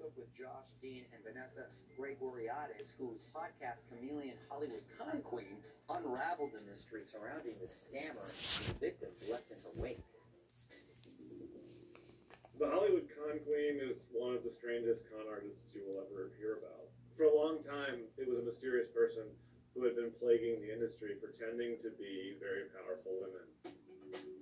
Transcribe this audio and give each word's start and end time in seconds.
spoke 0.00 0.16
with 0.16 0.32
Josh 0.32 0.72
Dean 0.80 1.04
and 1.12 1.20
Vanessa 1.20 1.68
Grigoriadis, 1.92 2.96
whose 2.96 3.20
podcast 3.36 3.84
Chameleon 3.92 4.40
Hollywood 4.48 4.80
Con 4.96 5.20
Queen 5.20 5.60
unraveled 5.92 6.56
the 6.56 6.64
mystery 6.64 7.04
surrounding 7.04 7.60
the 7.60 7.68
scammer 7.68 8.24
and 8.24 8.64
the 8.72 8.80
victims 8.80 9.20
left 9.28 9.52
in 9.52 9.60
her 9.60 9.76
wake. 9.76 10.00
The 12.56 12.64
Hollywood 12.64 13.12
Con 13.12 13.44
Queen 13.44 13.76
is 13.76 14.00
one 14.16 14.32
of 14.32 14.40
the 14.40 14.56
strangest 14.56 15.04
con 15.12 15.28
artists 15.28 15.68
you 15.76 15.84
will 15.84 16.00
ever 16.00 16.32
hear 16.40 16.64
about. 16.64 16.88
For 17.20 17.28
a 17.28 17.36
long 17.36 17.60
time, 17.60 18.08
it 18.16 18.24
was 18.24 18.40
a 18.40 18.46
mysterious 18.48 18.88
person 18.96 19.28
who 19.76 19.84
had 19.84 20.00
been 20.00 20.16
plaguing 20.16 20.64
the 20.64 20.72
industry, 20.72 21.20
pretending 21.20 21.76
to 21.84 21.92
be 22.00 22.40
very 22.40 22.72
powerful 22.72 23.20
women. 23.20 23.44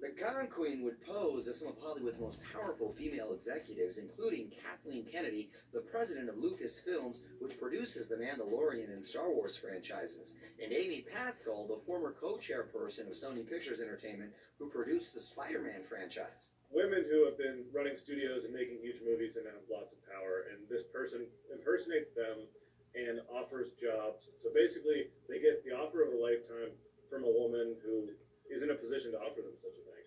The 0.00 0.22
Con 0.22 0.46
Queen 0.46 0.84
would 0.84 1.04
pose 1.04 1.48
as 1.48 1.58
some 1.58 1.68
of 1.68 1.78
Hollywood's 1.82 2.20
most 2.20 2.38
powerful 2.52 2.94
female 2.96 3.32
executives, 3.32 3.98
including 3.98 4.52
Kathleen 4.52 5.04
Kennedy, 5.04 5.50
the 5.72 5.80
president 5.80 6.28
of 6.28 6.36
Lucasfilms, 6.36 7.20
which 7.40 7.58
produces 7.58 8.06
The 8.06 8.16
Mandalorian 8.16 8.92
and 8.92 9.04
Star 9.04 9.32
Wars 9.32 9.56
franchises, 9.56 10.32
and 10.62 10.72
Amy 10.72 11.04
Pascal, 11.10 11.66
the 11.66 11.82
former 11.86 12.14
co-chairperson 12.20 13.10
of 13.10 13.16
Sony 13.16 13.48
Pictures 13.48 13.80
Entertainment, 13.80 14.32
who 14.58 14.70
produced 14.70 15.14
the 15.14 15.20
Spider-Man 15.20 15.82
franchise. 15.88 16.54
Women 16.70 17.04
who 17.10 17.24
have 17.24 17.38
been 17.38 17.64
running 17.74 17.96
studios 17.96 18.44
and 18.44 18.54
making 18.54 18.78
huge 18.82 19.00
movies 19.02 19.36
and 19.36 19.46
have 19.46 19.66
lots 19.70 19.92
of 19.92 19.98
power, 20.06 20.46
and 20.52 20.68
this 20.68 20.84
person 20.92 21.26
impersonates 21.50 22.14
them 22.14 22.46
and 22.94 23.20
offers 23.32 23.74
jobs. 23.80 24.28
So 24.42 24.50
basically, 24.54 25.10
they 25.28 25.40
get 25.40 25.64
the 25.64 25.74
offer 25.74 26.02
of 26.02 26.12
a 26.12 26.18
lifetime 26.18 26.74
from 27.10 27.24
a 27.24 27.30
woman 27.30 27.76
who 27.84 28.10
is 28.50 28.62
in 28.62 28.70
a 28.70 28.78
position 28.78 29.12
to 29.12 29.18
offer 29.18 29.42
them 29.42 29.56
such 29.58 29.76
a 29.76 29.84
thing. 29.84 30.04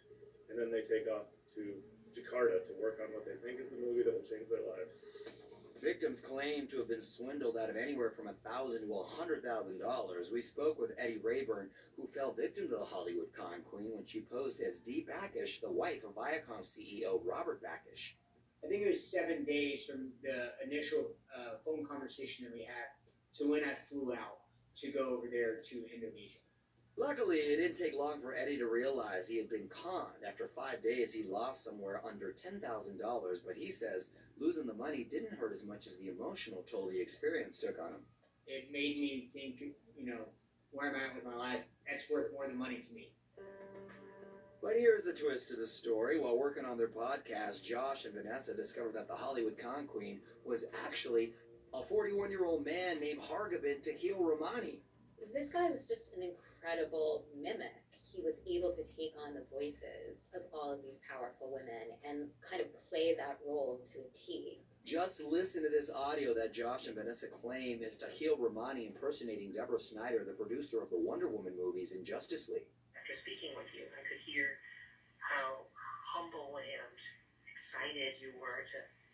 And 0.50 0.56
then 0.58 0.70
they 0.72 0.88
take 0.88 1.08
off 1.12 1.30
to 1.56 1.64
Jakarta 2.16 2.66
to 2.66 2.74
work 2.82 3.00
on 3.04 3.14
what 3.14 3.26
they 3.28 3.38
think 3.44 3.60
is 3.60 3.70
the 3.70 3.80
movie 3.80 4.04
that 4.04 4.14
will 4.14 4.26
change 4.28 4.50
their 4.50 4.66
lives. 4.66 4.92
Victims 5.80 6.20
claim 6.20 6.68
to 6.68 6.78
have 6.78 6.90
been 6.90 7.02
swindled 7.02 7.56
out 7.56 7.70
of 7.70 7.78
anywhere 7.78 8.12
from 8.12 8.28
a 8.28 8.36
thousand 8.44 8.84
to 8.84 8.94
a 9.00 9.06
hundred 9.16 9.44
thousand 9.44 9.80
dollars. 9.80 10.28
We 10.32 10.42
spoke 10.42 10.78
with 10.78 10.92
Eddie 11.00 11.24
Rayburn, 11.24 11.70
who 11.96 12.08
fell 12.12 12.34
victim 12.34 12.68
to 12.68 12.76
the 12.76 12.84
Hollywood 12.84 13.32
con 13.32 13.64
queen 13.64 13.96
when 13.96 14.06
she 14.06 14.28
posed 14.28 14.60
as 14.60 14.80
Dee 14.80 15.08
Bakish, 15.08 15.62
the 15.62 15.72
wife 15.72 16.04
of 16.04 16.16
Viacom 16.16 16.68
CEO 16.68 17.24
Robert 17.24 17.64
Bakish. 17.64 18.20
I 18.64 18.68
think 18.68 18.84
it 18.84 18.92
was 18.92 19.08
seven 19.08 19.46
days 19.46 19.88
from 19.88 20.12
the 20.22 20.52
initial 20.68 21.16
uh, 21.32 21.64
phone 21.64 21.88
conversation 21.88 22.44
that 22.44 22.54
we 22.54 22.68
had 22.68 22.92
to 23.40 23.48
when 23.48 23.64
I 23.64 23.80
flew 23.88 24.12
out 24.12 24.44
to 24.84 24.92
go 24.92 25.16
over 25.16 25.28
there 25.32 25.64
to 25.64 25.76
Indonesia. 25.96 26.44
Luckily, 27.00 27.38
it 27.38 27.56
didn't 27.56 27.78
take 27.78 27.98
long 27.98 28.20
for 28.20 28.36
Eddie 28.36 28.58
to 28.58 28.68
realize 28.68 29.26
he 29.26 29.38
had 29.38 29.50
been 29.50 29.70
conned. 29.70 30.22
After 30.28 30.50
five 30.54 30.84
days, 30.84 31.14
he 31.14 31.24
lost 31.24 31.64
somewhere 31.64 32.02
under 32.06 32.36
$10,000, 32.46 32.60
but 33.46 33.56
he 33.56 33.72
says 33.72 34.10
losing 34.38 34.68
the 34.68 34.74
money 34.74 35.08
didn't 35.10 35.40
hurt 35.40 35.54
as 35.54 35.64
much 35.64 35.88
as 35.88 35.96
the 35.96 36.10
emotional 36.10 36.66
toll 36.70 36.90
the 36.90 37.00
experience 37.00 37.58
took 37.58 37.80
on 37.80 37.94
him. 37.94 38.02
It 38.48 38.70
made 38.70 39.00
me 39.00 39.30
think, 39.32 39.62
you 39.96 40.08
know, 40.08 40.26
where 40.72 40.90
I'm 40.90 40.96
at 40.96 41.16
with 41.16 41.24
my 41.24 41.36
life, 41.36 41.62
that's 41.90 42.04
worth 42.12 42.34
more 42.34 42.48
than 42.48 42.58
money 42.58 42.84
to 42.86 42.94
me. 42.94 43.14
But 44.62 44.74
here's 44.74 45.06
the 45.06 45.14
twist 45.14 45.48
to 45.48 45.56
the 45.56 45.68
story. 45.68 46.20
While 46.20 46.38
working 46.38 46.66
on 46.66 46.78
their 46.78 46.90
podcast, 46.90 47.64
Josh 47.64 48.04
and 48.04 48.14
Vanessa 48.14 48.54
discovered 48.54 48.96
that 48.96 49.08
the 49.08 49.16
Hollywood 49.16 49.58
con 49.58 49.88
queen 49.88 50.20
was 50.44 50.66
actually 50.86 51.32
a 51.74 51.82
41 51.82 52.30
year 52.30 52.44
old 52.44 52.66
man 52.66 53.00
named 53.00 53.22
Hargobind 53.22 53.88
Tahilramani. 53.88 54.80
This 55.28 55.52
guy 55.52 55.70
was 55.70 55.84
just 55.88 56.08
an 56.16 56.24
incredible 56.24 57.26
mimic. 57.36 57.76
He 58.10 58.24
was 58.24 58.34
able 58.48 58.74
to 58.74 58.84
take 58.98 59.14
on 59.22 59.36
the 59.36 59.46
voices 59.52 60.18
of 60.34 60.42
all 60.52 60.72
of 60.74 60.82
these 60.82 60.98
powerful 61.06 61.52
women 61.54 61.94
and 62.02 62.32
kind 62.42 62.62
of 62.64 62.68
play 62.90 63.14
that 63.16 63.38
role 63.46 63.80
to 63.94 64.00
a 64.00 64.10
T. 64.18 64.60
Just 64.86 65.22
listen 65.22 65.62
to 65.62 65.70
this 65.70 65.92
audio 65.94 66.34
that 66.34 66.54
Josh 66.54 66.88
and 66.88 66.96
Vanessa 66.96 67.28
claim 67.28 67.84
is 67.84 68.00
Tahilramani 68.00 68.88
impersonating 68.90 69.54
Deborah 69.54 69.80
Snyder, 69.80 70.26
the 70.26 70.34
producer 70.34 70.82
of 70.82 70.90
the 70.90 70.98
Wonder 70.98 71.30
Woman 71.30 71.54
movies 71.54 71.92
in 71.92 72.04
Justice 72.04 72.50
League. 72.50 72.66
After 72.98 73.14
speaking 73.14 73.54
with 73.54 73.70
you, 73.76 73.86
I 73.86 74.02
could 74.02 74.24
hear 74.26 74.58
how 75.22 75.70
humble 76.10 76.58
and 76.58 76.96
excited 77.46 78.18
you 78.18 78.34
were 78.42 78.66
to 78.66 78.80
get 78.82 78.88
a 78.88 78.88
call 78.90 79.09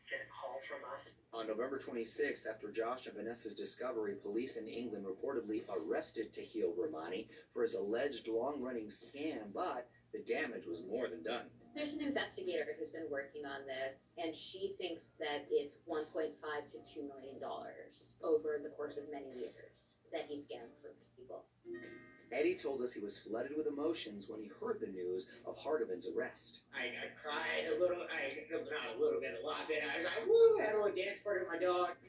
from 0.68 0.82
us. 0.94 1.14
On 1.34 1.48
November 1.48 1.80
26th, 1.80 2.46
after 2.50 2.72
Josh 2.72 3.06
and 3.06 3.16
Vanessa's 3.16 3.54
discovery, 3.54 4.16
police 4.22 4.56
in 4.56 4.68
England 4.68 5.06
reportedly 5.06 5.62
arrested 5.70 6.34
Tahilramani 6.34 7.28
for 7.54 7.64
his 7.64 7.74
alleged 7.74 8.28
long-running 8.28 8.88
scam, 8.88 9.54
but 9.54 9.88
the 10.14 10.20
damage 10.20 10.66
was 10.66 10.82
more 10.90 11.08
than 11.08 11.24
done. 11.24 11.46
There's 11.76 11.94
an 11.94 12.02
investigator 12.02 12.76
who's 12.80 12.90
been 12.90 13.10
working 13.10 13.46
on 13.46 13.66
this, 13.68 13.96
and 14.18 14.34
she 14.36 14.76
thinks 14.78 15.04
that 15.20 15.46
it's 15.52 15.76
1.5 15.88 16.32
to 16.72 16.94
2 16.94 17.04
million 17.04 17.40
dollars 17.40 18.16
over 18.24 18.60
the 18.62 18.70
course 18.70 18.96
of 18.98 19.04
many 19.12 19.28
years 19.38 19.76
that 20.16 20.32
he 20.32 20.40
scammed 20.48 20.72
for 20.80 20.96
people. 21.20 21.44
Eddie 22.32 22.56
told 22.56 22.80
us 22.82 22.96
he 22.96 23.04
was 23.04 23.20
flooded 23.28 23.52
with 23.60 23.68
emotions 23.68 24.26
when 24.32 24.40
he 24.40 24.50
heard 24.60 24.80
the 24.80 24.88
news 24.88 25.28
of 25.44 25.60
Hargobind's 25.60 26.08
arrest. 26.08 26.64
I, 26.72 26.88
I 26.96 27.08
cried 27.20 27.68
a 27.68 27.76
little, 27.76 28.02
I, 28.08 28.32
not 28.50 28.96
a 28.96 28.98
little 28.98 29.20
bit, 29.20 29.36
a 29.36 29.44
lot 29.46 29.68
bit. 29.68 29.84
I 29.84 30.00
was 30.00 30.08
like, 30.08 30.24
woo, 30.24 30.58
had 30.58 30.74
a 30.74 30.80
little 30.80 30.96
dance 30.96 31.20
party 31.22 31.44
with 31.44 31.52
my 31.52 31.60
dog. 31.60 32.00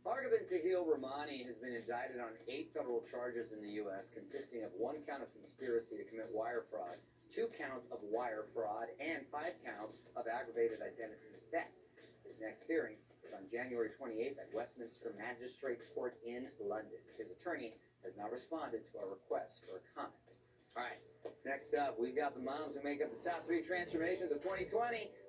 Hargobind 0.00 0.48
Tahilramani 0.48 1.44
has 1.44 1.60
been 1.60 1.76
indicted 1.76 2.24
on 2.24 2.32
eight 2.48 2.72
federal 2.72 3.04
charges 3.12 3.52
in 3.52 3.60
the 3.60 3.76
U.S., 3.84 4.08
consisting 4.16 4.64
of 4.64 4.72
one 4.72 5.04
count 5.04 5.20
of 5.20 5.28
conspiracy 5.36 6.00
to 6.00 6.04
commit 6.08 6.32
wire 6.32 6.64
fraud, 6.72 6.96
two 7.36 7.52
counts 7.60 7.84
of 7.92 8.00
wire 8.08 8.48
fraud, 8.56 8.88
and 8.96 9.28
five 9.28 9.52
counts 9.60 10.00
of 10.16 10.24
aggravated 10.24 10.80
identity 10.80 11.36
theft. 11.52 11.76
His 12.24 12.40
next 12.40 12.64
hearing 12.64 12.96
is 13.20 13.36
on 13.36 13.44
January 13.60 13.92
28th 14.00 14.40
at 14.40 14.48
Westminster 14.56 15.12
Magistrates 15.20 15.84
Court 15.92 16.16
in 16.24 16.48
London. 16.64 16.96
His 17.20 17.28
attorney 17.28 17.76
has 18.00 18.16
not 18.16 18.32
responded 18.32 18.80
to 18.88 19.04
our 19.04 19.12
request 19.12 19.60
for 19.68 19.76
a 19.76 19.84
comment. 19.92 20.16
All 20.72 20.88
right, 20.88 20.96
next 21.44 21.76
up, 21.76 22.00
we've 22.00 22.16
got 22.16 22.32
the 22.32 22.40
moms 22.40 22.72
who 22.72 22.80
make 22.80 23.04
up 23.04 23.12
the 23.12 23.20
top 23.20 23.44
three 23.44 23.60
transformations 23.68 24.32
of 24.32 24.40
2020. 24.40 24.72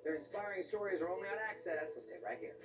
Their 0.00 0.16
inspiring 0.16 0.64
stories 0.72 1.04
are 1.04 1.12
only 1.12 1.28
on 1.28 1.36
Access, 1.44 1.92
so 1.92 2.00
stay 2.08 2.24
right 2.24 2.40
here. 2.40 2.56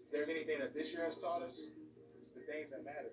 If 0.00 0.08
there's 0.08 0.32
anything 0.32 0.64
that 0.64 0.72
this 0.72 0.88
year 0.96 1.12
has 1.12 1.20
taught 1.20 1.44
us, 1.44 1.52
it's 1.52 2.32
the 2.32 2.44
things 2.48 2.72
that 2.72 2.88
matter. 2.88 3.12